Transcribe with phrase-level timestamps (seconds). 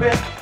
[0.00, 0.39] bit.